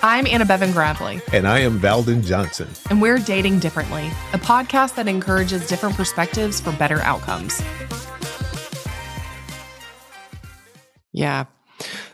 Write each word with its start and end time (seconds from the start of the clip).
I'm 0.00 0.28
Anna 0.28 0.44
Bevan 0.44 0.70
Gravely. 0.70 1.20
And 1.32 1.48
I 1.48 1.58
am 1.58 1.80
Valdon 1.80 2.22
Johnson. 2.22 2.68
And 2.88 3.02
we're 3.02 3.18
Dating 3.18 3.58
Differently, 3.58 4.06
a 4.32 4.38
podcast 4.38 4.94
that 4.94 5.08
encourages 5.08 5.66
different 5.66 5.96
perspectives 5.96 6.60
for 6.60 6.70
better 6.72 7.00
outcomes. 7.00 7.60
Yeah. 11.12 11.46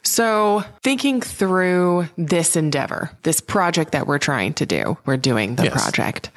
So, 0.03 0.65
thinking 0.83 1.21
through 1.21 2.09
this 2.17 2.57
endeavor, 2.57 3.11
this 3.23 3.43
project 3.43 3.93
that 3.93 4.07
we're 4.07 4.19
trying 4.19 4.55
to 4.55 4.67
do, 4.67 4.97
we're 5.05 5.19
doing 5.19 5.57
the 5.57 5.65
yes. 5.65 5.73
project. 5.75 6.31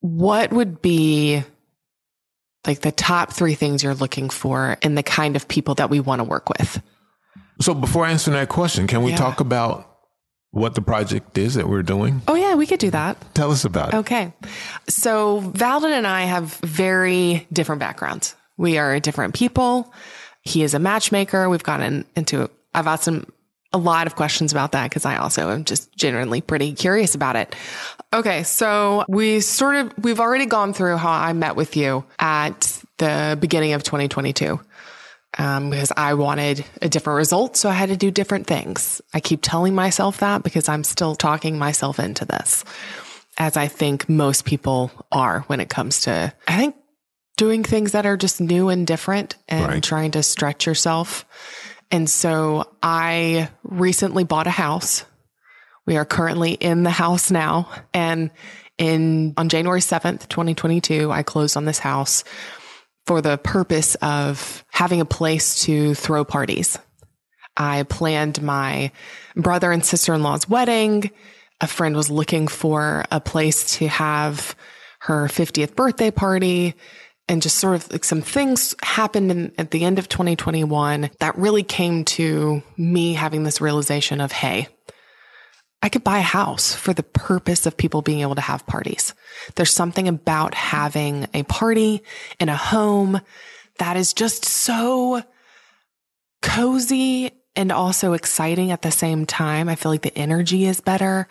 What 0.00 0.52
would 0.52 0.82
be 0.82 1.44
like 2.66 2.80
the 2.80 2.92
top 2.92 3.32
three 3.32 3.54
things 3.54 3.84
you're 3.84 3.94
looking 3.94 4.30
for 4.30 4.78
in 4.82 4.96
the 4.96 5.02
kind 5.04 5.36
of 5.36 5.46
people 5.46 5.76
that 5.76 5.90
we 5.90 6.00
want 6.00 6.18
to 6.18 6.24
work 6.24 6.48
with? 6.48 6.82
So, 7.60 7.72
before 7.72 8.04
answering 8.04 8.36
that 8.36 8.48
question, 8.48 8.88
can 8.88 9.04
we 9.04 9.12
yeah. 9.12 9.16
talk 9.16 9.38
about 9.38 9.93
what 10.54 10.76
the 10.76 10.82
project 10.82 11.36
is 11.36 11.54
that 11.54 11.68
we're 11.68 11.82
doing? 11.82 12.22
Oh, 12.28 12.36
yeah, 12.36 12.54
we 12.54 12.66
could 12.66 12.78
do 12.78 12.90
that. 12.90 13.16
Tell 13.34 13.50
us 13.50 13.64
about 13.64 13.92
it. 13.92 13.96
Okay. 13.98 14.32
So, 14.88 15.40
Valdon 15.40 15.90
and 15.90 16.06
I 16.06 16.22
have 16.22 16.54
very 16.58 17.46
different 17.52 17.80
backgrounds. 17.80 18.36
We 18.56 18.78
are 18.78 19.00
different 19.00 19.34
people. 19.34 19.92
He 20.42 20.62
is 20.62 20.72
a 20.72 20.78
matchmaker. 20.78 21.48
We've 21.48 21.62
gotten 21.62 22.04
into, 22.14 22.48
I've 22.72 22.86
asked 22.86 23.08
him 23.08 23.26
a 23.72 23.78
lot 23.78 24.06
of 24.06 24.14
questions 24.14 24.52
about 24.52 24.72
that 24.72 24.88
because 24.88 25.04
I 25.04 25.16
also 25.16 25.50
am 25.50 25.64
just 25.64 25.92
genuinely 25.96 26.40
pretty 26.40 26.72
curious 26.72 27.16
about 27.16 27.34
it. 27.34 27.56
Okay. 28.12 28.44
So 28.44 29.04
we 29.08 29.40
sort 29.40 29.74
of, 29.74 29.92
we've 29.98 30.20
already 30.20 30.46
gone 30.46 30.72
through 30.72 30.98
how 30.98 31.10
I 31.10 31.32
met 31.32 31.56
with 31.56 31.76
you 31.76 32.04
at 32.20 32.80
the 32.98 33.36
beginning 33.40 33.72
of 33.72 33.82
2022. 33.82 34.60
Um, 35.36 35.70
because 35.70 35.90
I 35.96 36.14
wanted 36.14 36.64
a 36.80 36.88
different 36.88 37.16
result. 37.16 37.56
So 37.56 37.68
I 37.68 37.72
had 37.72 37.88
to 37.88 37.96
do 37.96 38.12
different 38.12 38.46
things. 38.46 39.02
I 39.12 39.18
keep 39.18 39.40
telling 39.42 39.74
myself 39.74 40.18
that 40.18 40.44
because 40.44 40.68
I'm 40.68 40.84
still 40.84 41.16
talking 41.16 41.58
myself 41.58 41.98
into 41.98 42.24
this 42.24 42.64
as 43.36 43.56
I 43.56 43.68
think 43.68 44.08
most 44.08 44.44
people 44.44 44.90
are 45.10 45.40
when 45.42 45.60
it 45.60 45.68
comes 45.68 46.02
to, 46.02 46.32
I 46.46 46.56
think 46.56 46.76
doing 47.36 47.64
things 47.64 47.92
that 47.92 48.06
are 48.06 48.16
just 48.16 48.40
new 48.40 48.68
and 48.68 48.86
different 48.86 49.36
and 49.48 49.66
right. 49.66 49.82
trying 49.82 50.12
to 50.12 50.22
stretch 50.22 50.66
yourself. 50.66 51.24
And 51.90 52.08
so 52.08 52.72
I 52.82 53.48
recently 53.62 54.24
bought 54.24 54.46
a 54.46 54.50
house. 54.50 55.04
We 55.86 55.96
are 55.96 56.04
currently 56.04 56.52
in 56.52 56.82
the 56.82 56.90
house 56.90 57.30
now. 57.30 57.68
And 57.92 58.30
in 58.78 59.34
on 59.36 59.48
January 59.48 59.80
7th, 59.80 60.28
2022, 60.28 61.10
I 61.10 61.22
closed 61.22 61.56
on 61.56 61.64
this 61.64 61.78
house 61.78 62.24
for 63.06 63.20
the 63.20 63.38
purpose 63.38 63.94
of 63.96 64.64
having 64.70 65.00
a 65.00 65.06
place 65.06 65.62
to 65.64 65.94
throw 65.94 66.24
parties. 66.24 66.78
I 67.56 67.84
planned 67.84 68.42
my 68.42 68.90
brother 69.36 69.70
and 69.70 69.84
sister-in-law's 69.84 70.48
wedding. 70.48 71.10
A 71.60 71.66
friend 71.66 71.94
was 71.94 72.10
looking 72.10 72.48
for 72.48 73.04
a 73.10 73.20
place 73.20 73.78
to 73.78 73.88
have 73.88 74.56
her 75.00 75.26
50th 75.28 75.76
birthday 75.76 76.10
party 76.10 76.74
and 77.28 77.42
just 77.42 77.58
sort 77.58 77.76
of 77.76 77.92
like 77.92 78.04
some 78.04 78.22
things 78.22 78.74
happened 78.82 79.30
in, 79.30 79.52
at 79.56 79.70
the 79.70 79.84
end 79.84 79.98
of 79.98 80.08
2021 80.08 81.10
that 81.20 81.38
really 81.38 81.62
came 81.62 82.04
to 82.04 82.62
me 82.76 83.14
having 83.14 83.44
this 83.44 83.60
realization 83.60 84.20
of, 84.20 84.32
hey, 84.32 84.68
I 85.84 85.90
could 85.90 86.02
buy 86.02 86.20
a 86.20 86.22
house 86.22 86.74
for 86.74 86.94
the 86.94 87.02
purpose 87.02 87.66
of 87.66 87.76
people 87.76 88.00
being 88.00 88.20
able 88.20 88.36
to 88.36 88.40
have 88.40 88.66
parties. 88.66 89.12
There's 89.54 89.70
something 89.70 90.08
about 90.08 90.54
having 90.54 91.26
a 91.34 91.42
party 91.42 92.02
in 92.40 92.48
a 92.48 92.56
home 92.56 93.20
that 93.78 93.98
is 93.98 94.14
just 94.14 94.46
so 94.46 95.22
cozy 96.40 97.32
and 97.54 97.70
also 97.70 98.14
exciting 98.14 98.70
at 98.70 98.80
the 98.80 98.90
same 98.90 99.26
time. 99.26 99.68
I 99.68 99.74
feel 99.74 99.92
like 99.92 100.00
the 100.00 100.16
energy 100.16 100.64
is 100.64 100.80
better. 100.80 101.28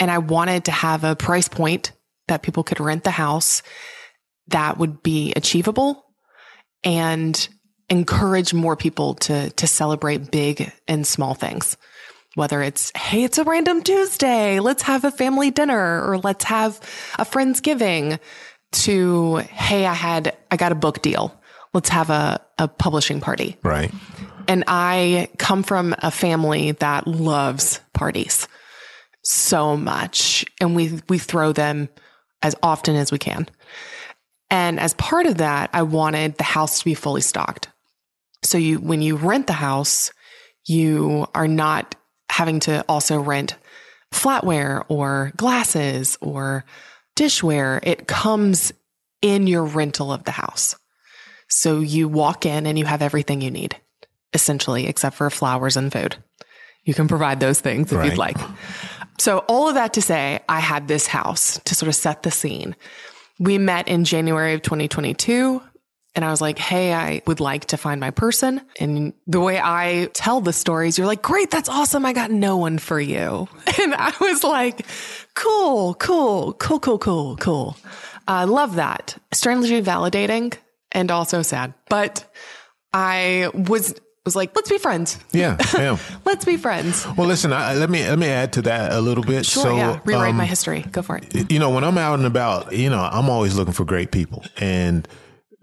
And 0.00 0.10
I 0.10 0.16
wanted 0.16 0.64
to 0.64 0.72
have 0.72 1.04
a 1.04 1.14
price 1.14 1.48
point 1.48 1.92
that 2.28 2.40
people 2.40 2.64
could 2.64 2.80
rent 2.80 3.04
the 3.04 3.10
house 3.10 3.62
that 4.46 4.78
would 4.78 5.02
be 5.02 5.34
achievable 5.36 6.02
and 6.84 7.48
encourage 7.90 8.54
more 8.54 8.76
people 8.76 9.12
to 9.16 9.50
to 9.50 9.66
celebrate 9.66 10.30
big 10.30 10.72
and 10.88 11.06
small 11.06 11.34
things 11.34 11.76
whether 12.34 12.62
it's 12.62 12.92
hey 12.96 13.24
it's 13.24 13.38
a 13.38 13.44
random 13.44 13.82
tuesday 13.82 14.60
let's 14.60 14.82
have 14.82 15.04
a 15.04 15.10
family 15.10 15.50
dinner 15.50 16.08
or 16.08 16.18
let's 16.18 16.44
have 16.44 16.76
a 17.18 17.24
friendsgiving 17.24 18.18
to 18.72 19.36
hey 19.36 19.86
i 19.86 19.94
had 19.94 20.36
i 20.50 20.56
got 20.56 20.72
a 20.72 20.76
book 20.76 21.02
deal. 21.02 21.40
Let's 21.72 21.88
have 21.88 22.08
a, 22.08 22.40
a 22.56 22.68
publishing 22.68 23.20
party. 23.20 23.56
Right. 23.64 23.92
And 24.46 24.64
i 24.68 25.28
come 25.38 25.62
from 25.62 25.94
a 25.98 26.10
family 26.10 26.72
that 26.72 27.06
loves 27.06 27.80
parties 27.92 28.46
so 29.22 29.76
much 29.76 30.44
and 30.60 30.76
we 30.76 31.00
we 31.08 31.18
throw 31.18 31.52
them 31.52 31.88
as 32.42 32.54
often 32.62 32.94
as 32.94 33.10
we 33.10 33.18
can. 33.18 33.48
And 34.50 34.78
as 34.78 34.94
part 34.94 35.26
of 35.26 35.38
that, 35.38 35.70
I 35.72 35.82
wanted 35.82 36.36
the 36.36 36.44
house 36.44 36.78
to 36.78 36.84
be 36.84 36.94
fully 36.94 37.22
stocked. 37.22 37.68
So 38.42 38.58
you, 38.58 38.78
when 38.78 39.00
you 39.00 39.16
rent 39.16 39.46
the 39.46 39.54
house, 39.54 40.12
you 40.66 41.26
are 41.34 41.48
not 41.48 41.96
having 42.34 42.60
to 42.60 42.84
also 42.88 43.20
rent 43.20 43.56
flatware 44.12 44.84
or 44.88 45.32
glasses 45.36 46.18
or 46.20 46.64
dishware. 47.16 47.80
It 47.82 48.08
comes 48.08 48.72
in 49.22 49.46
your 49.46 49.64
rental 49.64 50.12
of 50.12 50.24
the 50.24 50.32
house. 50.32 50.76
So 51.48 51.80
you 51.80 52.08
walk 52.08 52.44
in 52.44 52.66
and 52.66 52.78
you 52.78 52.84
have 52.84 53.02
everything 53.02 53.40
you 53.40 53.50
need, 53.50 53.76
essentially, 54.32 54.86
except 54.86 55.16
for 55.16 55.30
flowers 55.30 55.76
and 55.76 55.92
food. 55.92 56.16
You 56.82 56.94
can 56.94 57.08
provide 57.08 57.40
those 57.40 57.60
things 57.60 57.92
if 57.92 57.98
right. 57.98 58.10
you'd 58.10 58.18
like. 58.18 58.36
So 59.18 59.38
all 59.48 59.68
of 59.68 59.74
that 59.74 59.94
to 59.94 60.02
say, 60.02 60.40
I 60.48 60.58
had 60.58 60.88
this 60.88 61.06
house 61.06 61.60
to 61.64 61.74
sort 61.74 61.88
of 61.88 61.94
set 61.94 62.24
the 62.24 62.30
scene 62.30 62.74
we 63.38 63.58
met 63.58 63.88
in 63.88 64.04
January 64.04 64.54
of 64.54 64.62
2022. 64.62 65.62
And 66.14 66.24
I 66.24 66.30
was 66.30 66.40
like, 66.40 66.58
Hey, 66.58 66.92
I 66.92 67.22
would 67.26 67.40
like 67.40 67.66
to 67.66 67.76
find 67.76 68.00
my 68.00 68.10
person. 68.10 68.60
And 68.78 69.12
the 69.26 69.40
way 69.40 69.58
I 69.58 70.08
tell 70.14 70.40
the 70.40 70.52
stories, 70.52 70.96
you're 70.96 71.06
like, 71.06 71.22
great. 71.22 71.50
That's 71.50 71.68
awesome. 71.68 72.06
I 72.06 72.12
got 72.12 72.30
no 72.30 72.56
one 72.56 72.78
for 72.78 73.00
you. 73.00 73.48
And 73.84 73.94
I 73.94 74.14
was 74.20 74.42
like, 74.42 74.86
cool, 75.34 75.94
cool, 75.94 76.54
cool, 76.54 76.78
cool, 76.78 76.98
cool, 76.98 77.36
cool. 77.36 77.76
I 78.26 78.44
uh, 78.44 78.46
love 78.46 78.76
that. 78.76 79.18
Strangely 79.32 79.82
validating 79.82 80.54
and 80.92 81.10
also 81.10 81.42
sad, 81.42 81.74
but 81.90 82.24
I 82.94 83.50
was 83.52 83.94
was 84.24 84.34
like, 84.34 84.56
let's 84.56 84.70
be 84.70 84.78
friends. 84.78 85.18
Yeah, 85.32 85.58
yeah. 85.74 85.98
let's 86.24 86.44
be 86.44 86.56
friends. 86.56 87.06
Well, 87.16 87.26
listen, 87.26 87.52
I, 87.52 87.74
let 87.74 87.90
me 87.90 88.02
let 88.08 88.18
me 88.18 88.28
add 88.28 88.54
to 88.54 88.62
that 88.62 88.92
a 88.92 89.00
little 89.00 89.24
bit. 89.24 89.44
Sure, 89.44 89.64
so, 89.64 89.76
yeah. 89.76 90.00
Rewrite 90.04 90.30
um, 90.30 90.36
my 90.36 90.46
history. 90.46 90.80
Go 90.80 91.02
for 91.02 91.18
it. 91.18 91.52
You 91.52 91.58
know, 91.58 91.70
when 91.70 91.84
I'm 91.84 91.98
out 91.98 92.18
and 92.18 92.26
about, 92.26 92.72
you 92.72 92.88
know, 92.88 93.00
I'm 93.00 93.28
always 93.28 93.54
looking 93.56 93.74
for 93.74 93.84
great 93.84 94.12
people, 94.12 94.42
and 94.56 95.06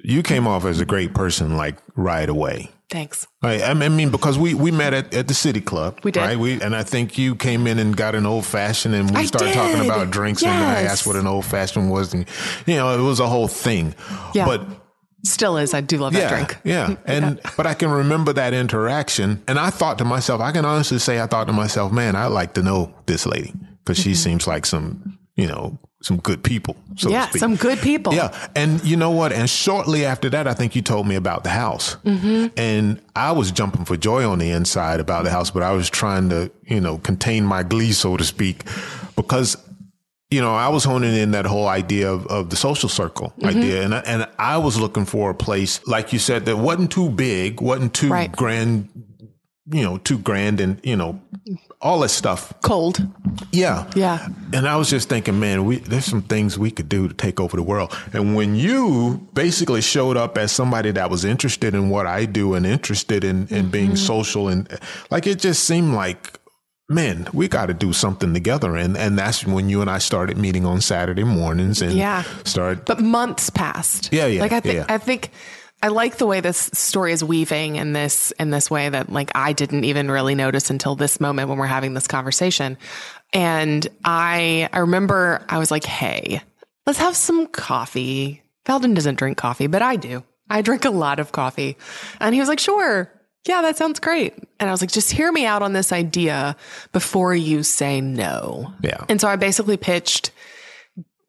you 0.03 0.23
came 0.23 0.47
off 0.47 0.65
as 0.65 0.79
a 0.79 0.85
great 0.85 1.13
person 1.13 1.57
like 1.57 1.77
right 1.95 2.27
away. 2.27 2.71
Thanks. 2.89 3.25
Right. 3.41 3.61
I 3.61 3.73
mean, 3.73 4.09
because 4.09 4.37
we, 4.37 4.53
we 4.53 4.69
met 4.69 4.93
at, 4.93 5.13
at 5.13 5.29
the 5.29 5.33
City 5.33 5.61
Club. 5.61 6.01
We 6.03 6.11
did. 6.11 6.19
Right. 6.19 6.37
We, 6.37 6.61
and 6.61 6.75
I 6.75 6.83
think 6.83 7.17
you 7.17 7.35
came 7.35 7.65
in 7.65 7.79
and 7.79 7.95
got 7.95 8.15
an 8.15 8.25
old 8.25 8.45
fashioned 8.45 8.93
and 8.93 9.09
we 9.09 9.21
I 9.21 9.25
started 9.25 9.47
did. 9.47 9.53
talking 9.53 9.85
about 9.85 10.11
drinks 10.11 10.41
yes. 10.41 10.51
and 10.51 10.63
I 10.65 10.81
asked 10.81 11.07
what 11.07 11.15
an 11.15 11.25
old 11.25 11.45
fashioned 11.45 11.89
was. 11.89 12.13
And, 12.13 12.25
you 12.65 12.75
know, 12.75 12.99
it 12.99 13.01
was 13.01 13.21
a 13.21 13.27
whole 13.27 13.47
thing. 13.47 13.95
Yeah. 14.33 14.45
But 14.45 14.65
Still 15.23 15.57
is. 15.57 15.73
I 15.73 15.81
do 15.81 15.99
love 15.99 16.13
yeah, 16.13 16.19
that 16.21 16.29
drink. 16.29 16.57
Yeah. 16.63 16.95
And, 17.05 17.39
yeah. 17.43 17.51
but 17.55 17.67
I 17.67 17.75
can 17.75 17.91
remember 17.91 18.33
that 18.33 18.53
interaction. 18.53 19.41
And 19.47 19.59
I 19.59 19.69
thought 19.69 19.97
to 19.99 20.05
myself, 20.05 20.41
I 20.41 20.51
can 20.51 20.65
honestly 20.65 20.99
say, 20.99 21.21
I 21.21 21.27
thought 21.27 21.45
to 21.47 21.53
myself, 21.53 21.91
man, 21.91 22.15
I'd 22.15 22.27
like 22.27 22.55
to 22.55 22.63
know 22.63 22.93
this 23.05 23.25
lady 23.25 23.53
because 23.83 23.97
she 23.97 24.11
mm-hmm. 24.11 24.15
seems 24.15 24.47
like 24.47 24.65
some, 24.65 25.17
you 25.35 25.47
know, 25.47 25.79
some 26.01 26.17
good 26.17 26.43
people. 26.43 26.75
So 26.95 27.09
yeah, 27.09 27.29
some 27.29 27.55
good 27.55 27.79
people. 27.79 28.13
Yeah. 28.13 28.35
And 28.55 28.83
you 28.83 28.97
know 28.97 29.11
what? 29.11 29.31
And 29.31 29.49
shortly 29.49 30.05
after 30.05 30.29
that, 30.31 30.47
I 30.47 30.53
think 30.53 30.75
you 30.75 30.81
told 30.81 31.07
me 31.07 31.15
about 31.15 31.43
the 31.43 31.49
house. 31.51 31.95
Mm-hmm. 31.97 32.47
And 32.57 33.01
I 33.15 33.31
was 33.31 33.51
jumping 33.51 33.85
for 33.85 33.95
joy 33.95 34.27
on 34.27 34.39
the 34.39 34.49
inside 34.49 34.99
about 34.99 35.23
the 35.23 35.29
house, 35.29 35.51
but 35.51 35.63
I 35.63 35.71
was 35.71 35.89
trying 35.89 36.29
to, 36.29 36.51
you 36.63 36.81
know, 36.81 36.97
contain 36.97 37.45
my 37.45 37.63
glee, 37.63 37.91
so 37.91 38.17
to 38.17 38.23
speak, 38.23 38.63
because 39.15 39.57
you 40.31 40.39
know, 40.39 40.55
I 40.55 40.69
was 40.69 40.85
honing 40.85 41.13
in 41.13 41.31
that 41.31 41.45
whole 41.45 41.67
idea 41.67 42.09
of, 42.09 42.25
of 42.27 42.49
the 42.49 42.55
social 42.55 42.87
circle 42.87 43.33
mm-hmm. 43.37 43.57
idea. 43.57 43.83
And 43.83 43.93
I, 43.93 43.99
and 43.99 44.27
I 44.39 44.57
was 44.57 44.79
looking 44.79 45.03
for 45.03 45.29
a 45.29 45.35
place, 45.35 45.85
like 45.85 46.13
you 46.13 46.19
said, 46.19 46.45
that 46.45 46.55
wasn't 46.57 46.89
too 46.89 47.09
big, 47.09 47.59
wasn't 47.59 47.93
too 47.93 48.09
right. 48.09 48.31
grand, 48.31 48.87
you 49.69 49.83
know, 49.83 49.97
too 49.97 50.17
grand 50.17 50.61
and, 50.61 50.79
you 50.83 50.95
know, 50.95 51.21
all 51.81 51.99
that 51.99 52.09
stuff. 52.09 52.53
Cold. 52.61 53.05
Yeah. 53.51 53.89
Yeah. 53.95 54.27
And 54.53 54.67
I 54.67 54.75
was 54.77 54.89
just 54.89 55.09
thinking, 55.09 55.39
man, 55.39 55.65
we, 55.65 55.77
there's 55.77 56.05
some 56.05 56.21
things 56.21 56.57
we 56.57 56.71
could 56.71 56.89
do 56.89 57.07
to 57.07 57.13
take 57.13 57.39
over 57.39 57.57
the 57.57 57.63
world. 57.63 57.97
And 58.13 58.35
when 58.35 58.55
you 58.55 59.27
basically 59.33 59.81
showed 59.81 60.17
up 60.17 60.37
as 60.37 60.51
somebody 60.51 60.91
that 60.91 61.09
was 61.09 61.25
interested 61.25 61.73
in 61.73 61.89
what 61.89 62.05
I 62.05 62.25
do 62.25 62.53
and 62.53 62.65
interested 62.65 63.23
in, 63.23 63.47
in 63.47 63.47
mm-hmm. 63.47 63.69
being 63.69 63.95
social 63.95 64.47
and 64.47 64.67
like, 65.09 65.25
it 65.27 65.39
just 65.39 65.63
seemed 65.63 65.93
like 65.93 66.37
man, 66.89 67.25
we 67.33 67.47
got 67.47 67.67
to 67.67 67.73
do 67.73 67.93
something 67.93 68.33
together. 68.33 68.75
And, 68.75 68.97
and 68.97 69.17
that's 69.17 69.45
when 69.45 69.69
you 69.69 69.79
and 69.79 69.89
I 69.89 69.97
started 69.97 70.37
meeting 70.37 70.65
on 70.65 70.81
Saturday 70.81 71.23
mornings 71.23 71.81
and 71.81 71.93
yeah. 71.93 72.23
started. 72.43 72.83
But 72.83 72.99
months 72.99 73.49
passed. 73.49 74.09
Yeah. 74.11 74.25
Yeah. 74.25 74.41
Like 74.41 74.51
I 74.51 74.59
think, 74.59 74.75
yeah. 74.75 74.85
I 74.89 74.97
think 74.97 75.31
I 75.83 75.87
like 75.87 76.17
the 76.17 76.27
way 76.27 76.41
this 76.41 76.69
story 76.73 77.11
is 77.11 77.23
weaving 77.23 77.75
in 77.75 77.93
this 77.93 78.31
in 78.39 78.51
this 78.51 78.69
way 78.69 78.89
that 78.89 79.11
like 79.11 79.31
I 79.33 79.53
didn't 79.53 79.83
even 79.83 80.11
really 80.11 80.35
notice 80.35 80.69
until 80.69 80.95
this 80.95 81.19
moment 81.19 81.49
when 81.49 81.57
we're 81.57 81.65
having 81.65 81.93
this 81.93 82.07
conversation. 82.07 82.77
And 83.33 83.87
I 84.03 84.69
I 84.71 84.79
remember 84.79 85.43
I 85.49 85.57
was 85.57 85.71
like, 85.71 85.83
"Hey, 85.83 86.41
let's 86.85 86.99
have 86.99 87.15
some 87.15 87.47
coffee." 87.47 88.43
Valdon 88.65 88.93
doesn't 88.93 89.17
drink 89.17 89.37
coffee, 89.37 89.67
but 89.67 89.81
I 89.81 89.95
do. 89.95 90.23
I 90.49 90.61
drink 90.61 90.85
a 90.85 90.91
lot 90.91 91.19
of 91.19 91.31
coffee. 91.31 91.77
And 92.19 92.35
he 92.35 92.39
was 92.39 92.49
like, 92.49 92.59
"Sure." 92.59 93.11
Yeah, 93.47 93.63
that 93.63 93.75
sounds 93.75 93.99
great. 93.99 94.35
And 94.59 94.69
I 94.69 94.71
was 94.71 94.81
like, 94.81 94.91
just 94.91 95.11
hear 95.11 95.31
me 95.31 95.47
out 95.47 95.63
on 95.63 95.73
this 95.73 95.91
idea 95.91 96.55
before 96.91 97.33
you 97.33 97.63
say 97.63 97.99
no. 97.99 98.71
Yeah. 98.83 99.03
And 99.09 99.19
so 99.19 99.27
I 99.27 99.35
basically 99.35 99.77
pitched 99.77 100.29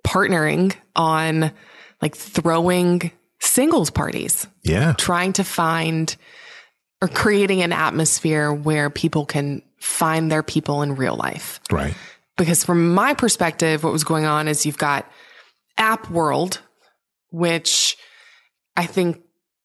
partnering 0.07 0.75
on 0.95 1.53
like 2.03 2.15
throwing 2.15 3.13
singles 3.45 3.91
parties, 3.91 4.47
Yeah. 4.63 4.95
trying 4.97 5.33
to 5.35 5.45
find 5.45 6.15
or 7.03 7.09
creating 7.09 7.63
an 7.63 7.73
atmosphere 7.73 8.53
where 8.53 8.89
people 8.89 9.27
can 9.27 9.61
find 9.81 10.31
their 10.31 10.43
people 10.45 10.83
in 10.83 10.95
real 10.95 11.17
life. 11.17 11.59
Right. 11.71 11.95
Because 12.37 12.65
from 12.65 12.95
my 12.95 13.15
perspective, 13.15 13.83
what 13.83 13.93
was 13.93 14.05
going 14.05 14.25
on 14.25 14.47
is 14.47 14.65
you've 14.65 14.79
got 14.79 15.11
app 15.77 16.09
world, 16.11 16.61
which 17.31 17.97
I 18.77 18.87
think 18.87 19.21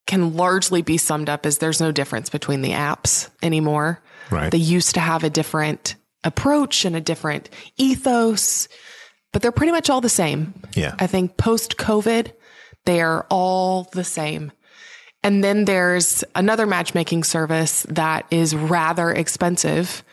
can 0.08 0.36
largely 0.36 0.82
be 0.82 0.98
summed 0.98 1.30
up 1.30 1.46
as 1.46 1.60
there's 1.60 1.80
no 1.80 1.92
difference 1.92 2.30
between 2.30 2.62
the 2.62 2.72
apps 2.72 3.30
anymore. 3.44 4.02
Right. 4.32 4.52
They 4.52 4.58
used 4.58 4.96
to 4.96 5.00
have 5.00 5.24
a 5.24 5.30
different 5.30 5.96
approach 6.24 6.86
and 6.86 6.96
a 6.96 7.02
different 7.02 7.50
ethos, 7.78 8.68
but 9.32 9.42
they're 9.42 9.52
pretty 9.52 9.72
much 9.72 9.90
all 9.90 10.02
the 10.02 10.10
same. 10.10 10.54
Yeah. 10.74 10.96
I 10.98 11.06
think 11.08 11.38
post 11.38 11.78
COVID, 11.78 12.32
they 12.88 13.02
are 13.02 13.28
all 13.30 13.84
the 13.92 14.04
same. 14.06 14.52
And 15.22 15.44
then 15.44 15.66
there's 15.66 16.24
another 16.36 16.66
matchmaking 16.66 17.26
service 17.26 17.84
that 17.90 18.26
is 18.32 18.56
rather 18.56 19.12
expensive, 19.12 20.04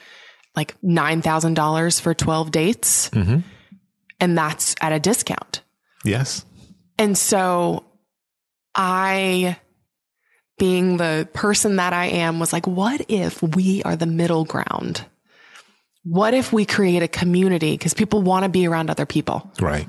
like 0.56 0.74
$9,000 0.82 2.00
for 2.00 2.14
12 2.14 2.50
dates. 2.50 3.10
Mm-hmm. 3.10 3.38
And 4.18 4.36
that's 4.36 4.74
at 4.80 4.92
a 4.92 4.98
discount. 4.98 5.62
yes. 6.04 6.44
And 6.96 7.18
so 7.18 7.84
I, 8.74 9.56
being 10.58 10.96
the 10.96 11.28
person 11.32 11.76
that 11.76 11.92
I 11.92 12.06
am, 12.06 12.38
was 12.38 12.52
like, 12.52 12.66
what 12.66 13.04
if 13.08 13.42
we 13.42 13.82
are 13.82 13.96
the 13.96 14.06
middle 14.06 14.44
ground? 14.44 15.04
What 16.04 16.34
if 16.34 16.52
we 16.52 16.64
create 16.64 17.02
a 17.02 17.08
community? 17.08 17.72
Because 17.72 17.94
people 17.94 18.22
want 18.22 18.44
to 18.44 18.48
be 18.48 18.68
around 18.68 18.90
other 18.90 19.06
people. 19.06 19.50
Right. 19.60 19.88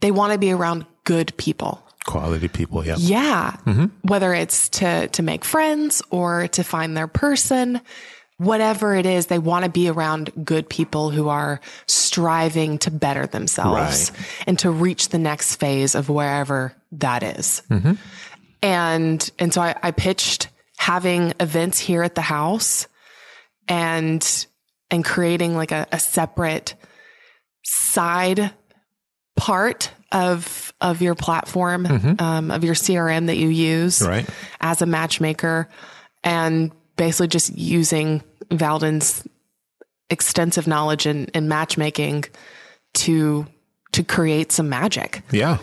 They 0.00 0.12
want 0.12 0.32
to 0.32 0.38
be 0.38 0.52
around 0.52 0.86
good 1.02 1.36
people. 1.36 1.82
Quality 2.08 2.48
people. 2.48 2.84
Yeah. 2.86 2.96
Yeah. 2.98 3.56
Mm-hmm. 3.66 4.08
Whether 4.08 4.32
it's 4.32 4.70
to, 4.70 5.08
to 5.08 5.22
make 5.22 5.44
friends 5.44 6.02
or 6.10 6.48
to 6.48 6.64
find 6.64 6.96
their 6.96 7.06
person, 7.06 7.82
whatever 8.38 8.94
it 8.94 9.04
is, 9.04 9.26
they 9.26 9.38
want 9.38 9.66
to 9.66 9.70
be 9.70 9.90
around 9.90 10.32
good 10.42 10.70
people 10.70 11.10
who 11.10 11.28
are 11.28 11.60
striving 11.86 12.78
to 12.78 12.90
better 12.90 13.26
themselves 13.26 14.10
and 14.46 14.58
to 14.60 14.70
reach 14.70 15.10
the 15.10 15.18
next 15.18 15.56
phase 15.56 15.94
of 15.94 16.08
wherever 16.08 16.74
that 16.92 17.22
is. 17.22 17.60
Mm-hmm. 17.68 17.92
And, 18.62 19.30
and 19.38 19.52
so 19.52 19.60
I, 19.60 19.74
I 19.82 19.90
pitched 19.90 20.48
having 20.78 21.34
events 21.38 21.78
here 21.78 22.02
at 22.02 22.14
the 22.14 22.22
house 22.22 22.88
and, 23.68 24.46
and 24.90 25.04
creating 25.04 25.56
like 25.56 25.72
a, 25.72 25.86
a 25.92 25.98
separate 25.98 26.74
side 27.64 28.52
part 29.36 29.90
of 30.12 30.72
of 30.80 31.02
your 31.02 31.14
platform 31.14 32.16
um, 32.18 32.50
of 32.50 32.64
your 32.64 32.74
CRM 32.74 33.26
that 33.26 33.36
you 33.36 33.48
use 33.48 34.00
Right. 34.00 34.26
as 34.60 34.80
a 34.82 34.86
matchmaker, 34.86 35.68
and 36.24 36.72
basically 36.96 37.28
just 37.28 37.56
using 37.56 38.22
Valdon's 38.50 39.26
extensive 40.10 40.66
knowledge 40.66 41.06
in, 41.06 41.26
in 41.34 41.48
matchmaking 41.48 42.24
to 42.94 43.46
to 43.92 44.02
create 44.02 44.52
some 44.52 44.68
magic. 44.68 45.22
Yeah. 45.30 45.58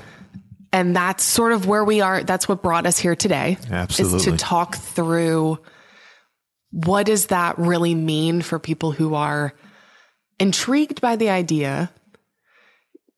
And 0.71 0.95
that's 0.95 1.23
sort 1.23 1.51
of 1.53 1.67
where 1.67 1.83
we 1.85 2.01
are. 2.01 2.21
That's 2.23 2.47
what 2.49 2.61
brought 2.61 2.85
us 2.85 2.97
here 2.99 3.15
today. 3.15 3.57
Is 3.61 3.71
Absolutely. 3.71 4.31
to 4.31 4.37
talk 4.37 4.75
through 4.75 5.57
what 6.71 7.05
does 7.05 7.27
that 7.27 7.57
really 7.57 7.95
mean 7.95 8.41
for 8.41 8.59
people 8.59 8.91
who 8.91 9.15
are 9.15 9.53
intrigued 10.39 10.99
by 10.99 11.15
the 11.15 11.29
idea, 11.29 11.89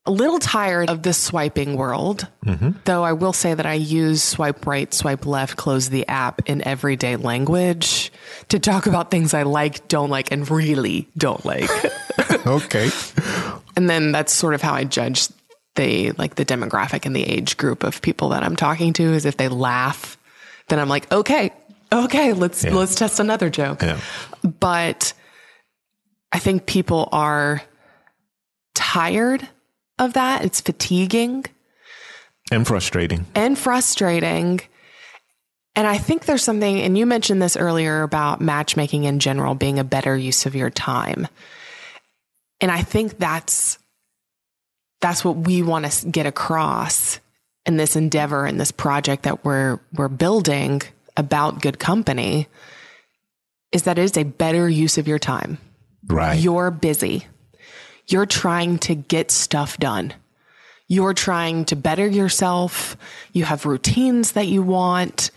a 0.07 0.11
little 0.11 0.39
tired 0.39 0.89
of 0.89 1.03
this 1.03 1.17
swiping 1.17 1.75
world. 1.75 2.27
Mm-hmm. 2.45 2.71
Though 2.85 3.03
I 3.03 3.13
will 3.13 3.33
say 3.33 3.53
that 3.53 3.65
I 3.65 3.73
use 3.73 4.23
swipe 4.23 4.65
right, 4.65 4.91
swipe 4.93 5.25
left, 5.25 5.57
close 5.57 5.89
the 5.89 6.07
app 6.07 6.41
in 6.49 6.65
everyday 6.65 7.17
language 7.17 8.11
to 8.47 8.57
talk 8.57 8.87
about 8.87 9.11
things 9.11 9.33
I 9.33 9.43
like, 9.43 9.87
don't 9.89 10.09
like, 10.09 10.31
and 10.31 10.49
really 10.49 11.07
don't 11.17 11.43
like. 11.45 11.69
Okay. 12.45 12.89
and 13.75 13.89
then 13.89 14.11
that's 14.11 14.33
sort 14.33 14.53
of 14.53 14.61
how 14.61 14.73
I 14.73 14.85
judge 14.85 15.27
the 15.75 16.11
like 16.13 16.35
the 16.35 16.45
demographic 16.45 17.05
and 17.05 17.15
the 17.15 17.23
age 17.23 17.57
group 17.57 17.83
of 17.83 18.01
people 18.01 18.29
that 18.29 18.41
I'm 18.41 18.55
talking 18.55 18.93
to 18.93 19.03
is 19.03 19.25
if 19.25 19.37
they 19.37 19.49
laugh, 19.49 20.17
then 20.69 20.79
I'm 20.79 20.89
like, 20.89 21.11
okay, 21.11 21.53
okay, 21.91 22.33
let's 22.33 22.63
let's 22.63 22.95
test 22.95 23.19
another 23.19 23.49
joke. 23.49 23.81
Yeah. 23.81 23.99
But 24.59 25.13
I 26.31 26.39
think 26.39 26.65
people 26.65 27.09
are 27.11 27.61
tired 28.73 29.47
of 29.99 30.13
that. 30.13 30.43
It's 30.45 30.61
fatiguing 30.61 31.45
And 32.51 32.65
frustrating. 32.67 33.25
and 33.35 33.57
frustrating. 33.57 34.61
And 35.75 35.85
I 35.85 35.97
think 35.99 36.25
there's 36.25 36.43
something, 36.43 36.79
and 36.81 36.97
you 36.97 37.05
mentioned 37.05 37.41
this 37.41 37.55
earlier 37.55 38.01
about 38.01 38.41
matchmaking 38.41 39.03
in 39.03 39.19
general 39.19 39.53
being 39.53 39.77
a 39.77 39.83
better 39.83 40.17
use 40.17 40.45
of 40.47 40.55
your 40.55 40.71
time. 40.71 41.27
And 42.59 42.71
I 42.71 42.81
think 42.81 43.19
that's 43.19 43.77
that's 45.01 45.23
what 45.23 45.37
we 45.37 45.61
want 45.61 45.85
to 45.91 46.07
get 46.07 46.25
across 46.25 47.19
in 47.67 47.77
this 47.77 47.95
endeavor 47.95 48.47
in 48.47 48.57
this 48.57 48.71
project 48.71 49.23
that 49.23 49.45
we're 49.45 49.79
we're 49.93 50.07
building 50.07 50.81
about 51.15 51.61
good 51.61 51.77
company 51.77 52.47
is 53.71 53.83
that 53.83 53.99
it 53.99 54.03
is 54.03 54.17
a 54.17 54.23
better 54.23 54.67
use 54.67 54.97
of 54.97 55.07
your 55.07 55.19
time. 55.19 55.59
Right. 56.07 56.39
You're 56.39 56.71
busy. 56.71 57.27
You're 58.07 58.25
trying 58.25 58.79
to 58.79 58.95
get 58.95 59.31
stuff 59.31 59.77
done. 59.77 60.13
You're 60.87 61.13
trying 61.13 61.65
to 61.65 61.75
better 61.75 62.07
yourself. 62.07 62.95
You 63.33 63.43
have 63.45 63.65
routines 63.65 64.33
that 64.33 64.47
you 64.47 64.61
want 64.61 65.31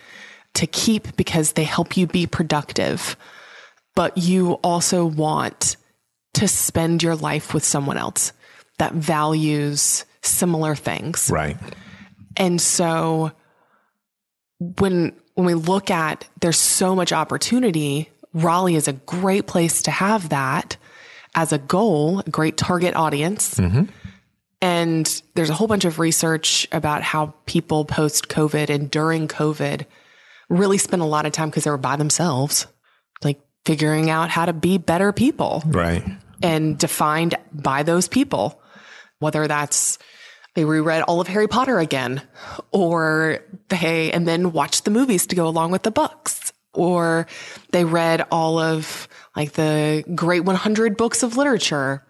to 0.55 0.67
keep 0.67 1.17
because 1.17 1.53
they 1.53 1.65
help 1.65 1.97
you 1.97 2.07
be 2.07 2.27
productive. 2.27 3.17
But 3.97 4.17
you 4.17 4.55
also 4.63 5.05
want 5.05 5.77
to 6.35 6.47
spend 6.47 7.03
your 7.03 7.17
life 7.17 7.53
with 7.53 7.65
someone 7.65 7.97
else 7.97 8.33
that 8.79 8.93
values 8.93 10.05
similar 10.23 10.75
things. 10.75 11.29
right. 11.31 11.57
And 12.37 12.61
so 12.61 13.33
when 14.59 15.13
when 15.35 15.47
we 15.47 15.55
look 15.55 15.91
at 15.91 16.29
there's 16.41 16.59
so 16.59 16.95
much 16.95 17.13
opportunity, 17.13 18.09
Raleigh 18.33 18.77
is 18.77 18.87
a 18.89 18.93
great 18.93 19.47
place 19.47 19.83
to 19.83 19.91
have 19.91 20.29
that 20.29 20.77
as 21.35 21.53
a 21.53 21.59
goal, 21.59 22.21
a 22.21 22.31
great 22.31 22.57
target 22.57 22.95
audience. 22.97 23.55
Mm-hmm. 23.55 23.85
And 24.63 25.23
there's 25.35 25.51
a 25.51 25.55
whole 25.55 25.69
bunch 25.69 25.85
of 25.85 25.99
research 25.99 26.69
about 26.71 27.03
how 27.03 27.35
people 27.47 27.85
post 27.85 28.29
COVID 28.29 28.69
and 28.69 28.91
during 28.91 29.27
COVID 29.27 29.87
really 30.51 30.77
spent 30.79 31.01
a 31.01 31.07
lot 31.07 31.25
of 31.25 31.33
time 31.33 31.49
because 31.49 31.65
they 31.65 31.71
were 31.71 31.79
by 31.79 31.97
themselves, 31.97 32.67
like 33.23 33.41
figuring 33.65 34.11
out 34.11 34.29
how 34.29 34.45
to 34.45 34.53
be 34.53 34.77
better 34.77 35.13
people 35.13 35.63
Right. 35.67 36.05
and 36.43 36.77
defined 36.77 37.37
by 37.53 37.85
those 37.85 38.09
people, 38.09 38.61
whether 39.19 39.47
that's 39.49 39.99
they 40.57 40.65
reread 40.65 41.03
all 41.03 41.21
of 41.21 41.29
Harry 41.29 41.47
Potter 41.47 41.79
again, 41.79 42.21
or 42.73 43.39
they, 43.69 44.11
and 44.11 44.27
then 44.27 44.53
watched 44.53 44.85
the 44.85 44.91
movies 44.91 45.29
to 45.29 45.37
go 45.37 45.47
along 45.47 45.71
with 45.71 45.85
the 45.85 45.93
books, 45.93 46.53
or 46.75 47.29
they 47.71 47.85
read 47.85 48.27
all 48.33 48.59
of 48.59 49.09
like 49.41 49.53
the 49.53 50.05
great 50.15 50.45
100 50.45 50.99
books 50.99 51.23
of 51.23 51.39
literature, 51.39 52.05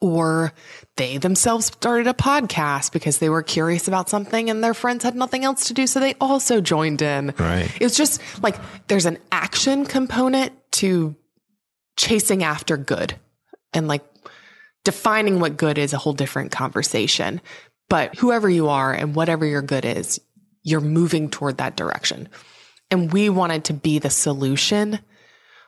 or 0.00 0.54
they 0.96 1.18
themselves 1.18 1.66
started 1.66 2.06
a 2.06 2.14
podcast 2.14 2.92
because 2.92 3.18
they 3.18 3.28
were 3.28 3.42
curious 3.42 3.88
about 3.88 4.08
something 4.08 4.48
and 4.48 4.64
their 4.64 4.72
friends 4.72 5.04
had 5.04 5.14
nothing 5.14 5.44
else 5.44 5.66
to 5.66 5.74
do. 5.74 5.86
So 5.86 6.00
they 6.00 6.14
also 6.18 6.62
joined 6.62 7.02
in. 7.02 7.34
Right. 7.36 7.70
It's 7.78 7.94
just 7.94 8.22
like 8.42 8.56
there's 8.88 9.04
an 9.04 9.18
action 9.30 9.84
component 9.84 10.54
to 10.72 11.14
chasing 11.98 12.42
after 12.42 12.78
good 12.78 13.14
and 13.74 13.86
like 13.86 14.04
defining 14.82 15.40
what 15.40 15.58
good 15.58 15.76
is 15.76 15.92
a 15.92 15.98
whole 15.98 16.14
different 16.14 16.52
conversation. 16.52 17.42
But 17.90 18.16
whoever 18.16 18.48
you 18.48 18.70
are 18.70 18.94
and 18.94 19.14
whatever 19.14 19.44
your 19.44 19.60
good 19.60 19.84
is, 19.84 20.22
you're 20.62 20.80
moving 20.80 21.28
toward 21.28 21.58
that 21.58 21.76
direction. 21.76 22.30
And 22.90 23.12
we 23.12 23.28
wanted 23.28 23.64
to 23.64 23.74
be 23.74 23.98
the 23.98 24.08
solution 24.08 25.00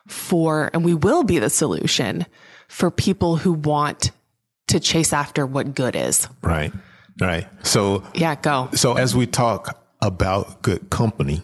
for, 0.09 0.69
and 0.73 0.83
we 0.83 0.93
will 0.93 1.23
be 1.23 1.39
the 1.39 1.49
solution 1.49 2.25
for 2.67 2.91
people 2.91 3.35
who 3.37 3.53
want 3.53 4.11
to 4.67 4.79
chase 4.79 5.13
after 5.13 5.45
what 5.45 5.75
good 5.75 5.95
is. 5.95 6.27
Right. 6.41 6.71
Right. 7.19 7.47
So 7.65 8.03
Yeah, 8.13 8.35
go. 8.35 8.69
So 8.73 8.93
as 8.93 9.15
we 9.15 9.25
talk, 9.25 9.79
about 10.01 10.61
good 10.61 10.89
company, 10.89 11.41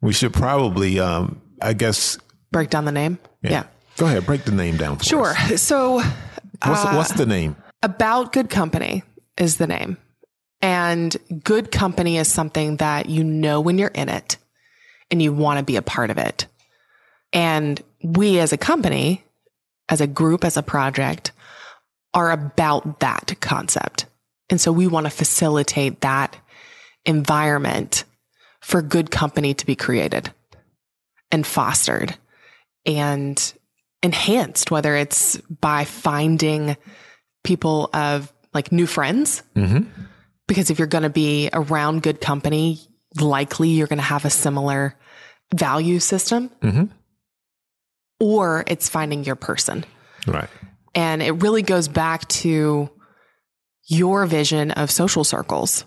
we 0.00 0.12
should 0.12 0.32
probably, 0.32 0.98
um, 0.98 1.40
I 1.60 1.72
guess, 1.72 2.18
break 2.50 2.70
down 2.70 2.84
the 2.84 2.92
name. 2.92 3.18
Yeah. 3.42 3.50
yeah. 3.50 3.64
Go 3.96 4.06
ahead, 4.06 4.26
break 4.26 4.44
the 4.44 4.52
name 4.52 4.76
down. 4.76 4.98
sure. 5.00 5.34
Us. 5.36 5.62
So, 5.72 5.96
what's, 5.96 6.84
uh, 6.84 6.92
what's 6.94 7.12
the 7.12 7.26
name? 7.26 7.56
About 7.82 8.32
Good 8.32 8.48
Company 8.48 9.02
is 9.36 9.56
the 9.56 9.66
name. 9.66 9.96
And 10.60 11.16
good 11.42 11.72
company 11.72 12.18
is 12.18 12.28
something 12.28 12.76
that 12.76 13.08
you 13.08 13.24
know 13.24 13.60
when 13.60 13.78
you're 13.78 13.88
in 13.88 14.08
it 14.08 14.36
and 15.10 15.20
you 15.20 15.32
want 15.32 15.58
to 15.58 15.64
be 15.64 15.74
a 15.74 15.82
part 15.82 16.10
of 16.10 16.18
it. 16.18 16.46
And 17.32 17.82
we 18.02 18.38
as 18.38 18.52
a 18.52 18.58
company, 18.58 19.24
as 19.88 20.00
a 20.00 20.06
group, 20.06 20.44
as 20.44 20.56
a 20.56 20.62
project, 20.62 21.32
are 22.14 22.30
about 22.30 23.00
that 23.00 23.34
concept. 23.40 24.06
And 24.50 24.60
so 24.60 24.70
we 24.70 24.86
want 24.86 25.06
to 25.06 25.10
facilitate 25.10 26.02
that 26.02 26.36
environment 27.04 28.04
for 28.60 28.82
good 28.82 29.10
company 29.10 29.54
to 29.54 29.66
be 29.66 29.74
created 29.74 30.32
and 31.30 31.46
fostered 31.46 32.16
and 32.84 33.52
enhanced, 34.02 34.70
whether 34.70 34.94
it's 34.94 35.36
by 35.38 35.84
finding 35.84 36.76
people 37.44 37.88
of 37.94 38.32
like 38.52 38.72
new 38.72 38.86
friends. 38.86 39.42
Mm-hmm. 39.56 39.88
Because 40.46 40.70
if 40.70 40.78
you're 40.78 40.88
going 40.88 41.02
to 41.02 41.10
be 41.10 41.48
around 41.52 42.02
good 42.02 42.20
company, 42.20 42.80
likely 43.18 43.70
you're 43.70 43.86
going 43.86 43.98
to 43.98 44.02
have 44.02 44.24
a 44.24 44.30
similar 44.30 44.94
value 45.54 45.98
system. 45.98 46.50
Mm-hmm. 46.60 46.84
Or 48.22 48.62
it's 48.68 48.88
finding 48.88 49.24
your 49.24 49.34
person. 49.34 49.84
Right. 50.28 50.48
And 50.94 51.22
it 51.22 51.32
really 51.42 51.62
goes 51.62 51.88
back 51.88 52.28
to 52.28 52.88
your 53.86 54.26
vision 54.26 54.70
of 54.70 54.92
social 54.92 55.24
circles. 55.24 55.84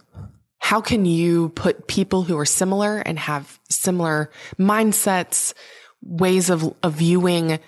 How 0.60 0.82
can 0.82 1.06
you 1.06 1.50
put 1.50 1.88
people 1.88 2.24
who 2.24 2.38
are 2.38 2.46
similar 2.46 2.98
and 3.00 3.18
have 3.20 3.60
similar 3.70 4.32
mindsets, 4.60 5.54
ways 6.02 6.50
of, 6.50 6.74
of 6.84 6.94
viewing 6.96 7.60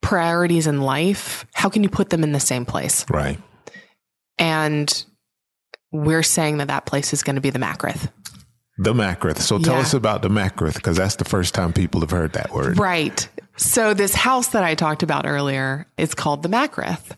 priorities 0.00 0.66
in 0.66 0.80
life? 0.80 1.44
How 1.52 1.68
can 1.68 1.82
you 1.82 1.90
put 1.90 2.08
them 2.08 2.22
in 2.22 2.32
the 2.32 2.40
same 2.40 2.64
place? 2.64 3.04
Right. 3.10 3.38
And 4.38 5.04
we're 5.92 6.22
saying 6.22 6.58
that 6.58 6.68
that 6.68 6.86
place 6.86 7.12
is 7.12 7.22
going 7.22 7.36
to 7.36 7.42
be 7.42 7.50
the 7.50 7.58
Mackreth. 7.58 8.10
The 8.76 8.92
Mackreth. 8.92 9.38
So 9.38 9.58
tell 9.58 9.74
yeah. 9.74 9.80
us 9.80 9.94
about 9.94 10.22
the 10.22 10.28
Mackreth 10.28 10.74
because 10.74 10.96
that's 10.96 11.16
the 11.16 11.24
first 11.24 11.54
time 11.54 11.72
people 11.72 12.00
have 12.00 12.10
heard 12.10 12.32
that 12.32 12.52
word. 12.52 12.78
Right. 12.78 13.28
So 13.56 13.94
this 13.94 14.14
house 14.14 14.48
that 14.48 14.64
I 14.64 14.74
talked 14.74 15.02
about 15.02 15.26
earlier 15.26 15.86
is 15.96 16.14
called 16.14 16.42
the 16.42 16.48
Mackreth 16.48 17.16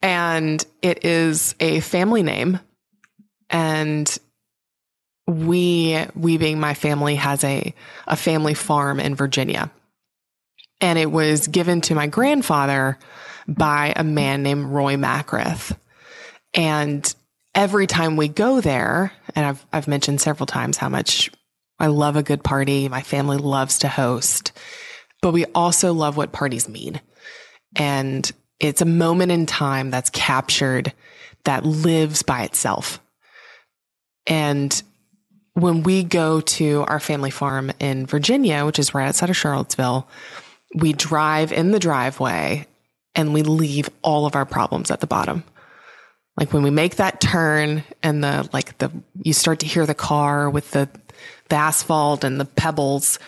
and 0.00 0.64
it 0.80 1.04
is 1.04 1.54
a 1.60 1.80
family 1.80 2.22
name 2.22 2.60
and 3.50 4.18
we 5.26 6.04
we 6.14 6.38
being 6.38 6.60
my 6.60 6.74
family 6.74 7.16
has 7.16 7.42
a 7.44 7.74
a 8.06 8.16
family 8.16 8.54
farm 8.54 9.00
in 9.00 9.14
Virginia. 9.14 9.70
And 10.80 10.98
it 10.98 11.10
was 11.10 11.48
given 11.48 11.80
to 11.82 11.94
my 11.94 12.06
grandfather 12.06 12.98
by 13.48 13.92
a 13.96 14.04
man 14.04 14.42
named 14.42 14.66
Roy 14.66 14.96
Mackreth. 14.96 15.76
And 16.54 17.14
every 17.56 17.86
time 17.86 18.16
we 18.16 18.28
go 18.28 18.60
there, 18.60 19.12
and 19.34 19.46
I've 19.46 19.66
I've 19.72 19.88
mentioned 19.88 20.20
several 20.20 20.46
times 20.46 20.76
how 20.76 20.88
much 20.88 21.30
I 21.80 21.88
love 21.88 22.14
a 22.14 22.22
good 22.22 22.44
party. 22.44 22.88
My 22.88 23.02
family 23.02 23.38
loves 23.38 23.80
to 23.80 23.88
host, 23.88 24.52
but 25.22 25.32
we 25.32 25.46
also 25.46 25.92
love 25.92 26.16
what 26.16 26.32
parties 26.32 26.68
mean. 26.68 27.00
And 27.74 28.30
it's 28.60 28.82
a 28.82 28.86
moment 28.86 29.32
in 29.32 29.46
time 29.46 29.90
that's 29.90 30.10
captured 30.10 30.92
that 31.44 31.64
lives 31.64 32.22
by 32.22 32.42
itself. 32.42 33.00
And 34.26 34.80
when 35.54 35.82
we 35.82 36.04
go 36.04 36.40
to 36.40 36.84
our 36.86 37.00
family 37.00 37.30
farm 37.30 37.72
in 37.80 38.06
Virginia, 38.06 38.64
which 38.66 38.78
is 38.78 38.94
right 38.94 39.08
outside 39.08 39.30
of 39.30 39.36
Charlottesville, 39.36 40.08
we 40.74 40.92
drive 40.92 41.52
in 41.52 41.70
the 41.70 41.78
driveway 41.78 42.66
and 43.14 43.32
we 43.32 43.42
leave 43.42 43.88
all 44.02 44.26
of 44.26 44.34
our 44.34 44.44
problems 44.44 44.90
at 44.90 45.00
the 45.00 45.06
bottom. 45.06 45.44
Like 46.36 46.52
when 46.52 46.62
we 46.62 46.70
make 46.70 46.96
that 46.96 47.20
turn 47.20 47.82
and 48.02 48.22
the, 48.22 48.48
like 48.52 48.76
the, 48.78 48.90
you 49.22 49.32
start 49.32 49.60
to 49.60 49.66
hear 49.66 49.86
the 49.86 49.94
car 49.94 50.50
with 50.50 50.70
the, 50.72 50.88
the 51.48 51.56
asphalt 51.56 52.24
and 52.24 52.38
the 52.38 52.44
pebbles, 52.44 53.18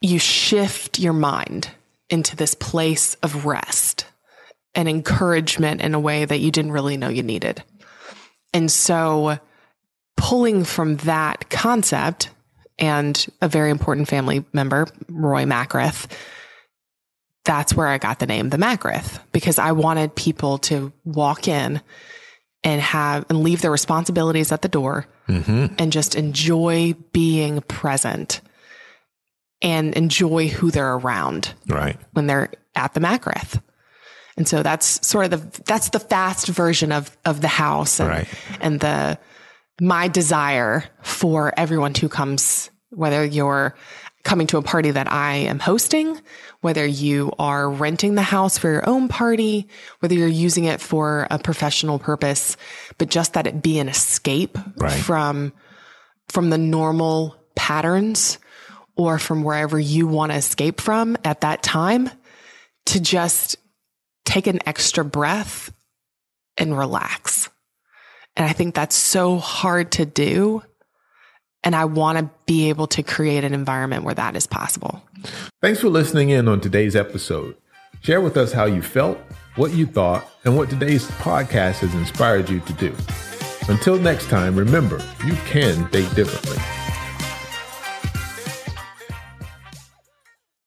you 0.00 0.18
shift 0.18 0.98
your 0.98 1.12
mind 1.12 1.70
into 2.10 2.34
this 2.36 2.54
place 2.54 3.14
of 3.22 3.44
rest 3.44 4.06
and 4.74 4.88
encouragement 4.88 5.80
in 5.80 5.94
a 5.94 6.00
way 6.00 6.24
that 6.24 6.40
you 6.40 6.50
didn't 6.50 6.72
really 6.72 6.96
know 6.96 7.08
you 7.08 7.22
needed. 7.22 7.62
And 8.52 8.70
so 8.70 9.38
pulling 10.16 10.64
from 10.64 10.96
that 10.98 11.50
concept 11.50 12.30
and 12.78 13.26
a 13.40 13.48
very 13.48 13.70
important 13.70 14.08
family 14.08 14.44
member, 14.52 14.86
Roy 15.08 15.44
Mackreth, 15.44 16.10
that's 17.44 17.74
where 17.74 17.86
I 17.86 17.98
got 17.98 18.18
the 18.18 18.26
name 18.26 18.50
the 18.50 18.56
Mackreth 18.56 19.20
because 19.32 19.58
I 19.58 19.72
wanted 19.72 20.14
people 20.14 20.58
to 20.58 20.92
walk 21.04 21.48
in 21.48 21.80
and 22.64 22.80
have 22.80 23.24
and 23.28 23.42
leave 23.42 23.62
their 23.62 23.70
responsibilities 23.70 24.52
at 24.52 24.62
the 24.62 24.68
door 24.68 25.06
mm-hmm. 25.28 25.74
and 25.78 25.92
just 25.92 26.14
enjoy 26.14 26.94
being 27.12 27.60
present 27.62 28.40
and 29.62 29.94
enjoy 29.94 30.48
who 30.48 30.70
they're 30.70 30.94
around 30.94 31.54
right 31.68 31.96
when 32.12 32.26
they're 32.26 32.50
at 32.74 32.94
the 32.94 33.00
Mackreth. 33.00 33.62
And 34.36 34.46
so 34.46 34.62
that's 34.62 35.06
sort 35.06 35.24
of 35.24 35.30
the 35.30 35.62
that's 35.62 35.90
the 35.90 35.98
fast 35.98 36.46
version 36.46 36.92
of 36.92 37.16
of 37.24 37.40
the 37.40 37.48
house 37.48 37.98
and, 37.98 38.08
right. 38.08 38.28
and 38.60 38.78
the 38.80 39.18
my 39.80 40.08
desire 40.08 40.84
for 41.02 41.52
everyone 41.56 41.94
who 41.94 42.08
comes, 42.08 42.70
whether 42.90 43.24
you're 43.24 43.74
coming 44.24 44.46
to 44.48 44.58
a 44.58 44.62
party 44.62 44.90
that 44.90 45.10
I 45.10 45.34
am 45.36 45.58
hosting, 45.58 46.20
whether 46.60 46.84
you 46.84 47.32
are 47.38 47.70
renting 47.70 48.14
the 48.14 48.22
house 48.22 48.58
for 48.58 48.70
your 48.70 48.88
own 48.88 49.08
party, 49.08 49.68
whether 50.00 50.14
you're 50.14 50.28
using 50.28 50.64
it 50.64 50.80
for 50.80 51.26
a 51.30 51.38
professional 51.38 51.98
purpose, 51.98 52.56
but 52.98 53.08
just 53.08 53.34
that 53.34 53.46
it 53.46 53.62
be 53.62 53.78
an 53.78 53.88
escape 53.88 54.58
right. 54.76 54.92
from 54.92 55.52
from 56.28 56.50
the 56.50 56.58
normal 56.58 57.36
patterns 57.54 58.38
or 58.96 59.18
from 59.18 59.42
wherever 59.42 59.78
you 59.78 60.06
want 60.06 60.32
to 60.32 60.36
escape 60.36 60.80
from 60.80 61.16
at 61.24 61.40
that 61.40 61.62
time 61.62 62.10
to 62.86 63.00
just 63.00 63.56
take 64.24 64.46
an 64.46 64.58
extra 64.66 65.04
breath 65.04 65.72
and 66.58 66.76
relax. 66.76 67.48
And 68.36 68.46
I 68.46 68.52
think 68.52 68.74
that's 68.74 68.96
so 68.96 69.38
hard 69.38 69.92
to 69.92 70.04
do. 70.04 70.62
And 71.64 71.74
I 71.74 71.84
want 71.84 72.18
to 72.18 72.30
be 72.46 72.68
able 72.68 72.86
to 72.88 73.02
create 73.02 73.44
an 73.44 73.52
environment 73.52 74.04
where 74.04 74.14
that 74.14 74.36
is 74.36 74.46
possible. 74.46 75.02
Thanks 75.60 75.80
for 75.80 75.88
listening 75.88 76.30
in 76.30 76.48
on 76.48 76.60
today's 76.60 76.94
episode. 76.94 77.56
Share 78.00 78.20
with 78.20 78.36
us 78.36 78.52
how 78.52 78.64
you 78.64 78.80
felt, 78.80 79.18
what 79.56 79.72
you 79.72 79.86
thought, 79.86 80.28
and 80.44 80.56
what 80.56 80.70
today's 80.70 81.06
podcast 81.12 81.80
has 81.80 81.94
inspired 81.94 82.48
you 82.48 82.60
to 82.60 82.72
do. 82.74 82.94
Until 83.68 83.98
next 83.98 84.28
time, 84.30 84.56
remember, 84.56 85.04
you 85.26 85.34
can 85.46 85.90
date 85.90 86.14
differently. 86.14 86.77